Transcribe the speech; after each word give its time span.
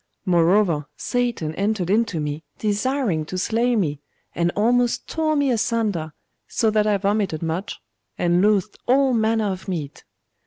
Moreover, 0.25 0.87
Satan 0.97 1.53
entered 1.53 1.91
into 1.91 2.19
me, 2.19 2.43
desiring 2.57 3.23
to 3.27 3.37
slay 3.37 3.75
me, 3.75 4.01
and 4.33 4.49
almost 4.55 5.07
tore 5.07 5.35
me 5.35 5.51
asunder, 5.51 6.13
so 6.47 6.71
that 6.71 6.87
I 6.87 6.97
vomited 6.97 7.43
much, 7.43 7.79
and 8.17 8.41
loathed 8.41 8.79
all 8.87 9.13
manner 9.13 9.51
of 9.51 9.67
meat. 9.67 10.03